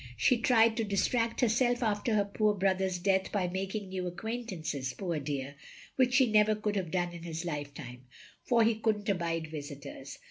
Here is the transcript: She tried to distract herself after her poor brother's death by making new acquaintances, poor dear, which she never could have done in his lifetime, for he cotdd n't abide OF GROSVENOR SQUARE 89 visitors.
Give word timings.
She 0.17 0.39
tried 0.39 0.75
to 0.77 0.83
distract 0.83 1.41
herself 1.41 1.83
after 1.83 2.15
her 2.15 2.25
poor 2.25 2.55
brother's 2.55 2.97
death 2.97 3.31
by 3.31 3.47
making 3.47 3.87
new 3.89 4.07
acquaintances, 4.07 4.93
poor 4.93 5.19
dear, 5.19 5.53
which 5.95 6.15
she 6.15 6.31
never 6.31 6.55
could 6.55 6.75
have 6.75 6.89
done 6.89 7.13
in 7.13 7.21
his 7.21 7.45
lifetime, 7.45 8.05
for 8.43 8.63
he 8.63 8.73
cotdd 8.73 8.97
n't 9.01 9.09
abide 9.09 9.45
OF 9.45 9.51
GROSVENOR 9.51 9.51
SQUARE 9.51 9.51
89 9.51 9.51
visitors. 9.91 10.19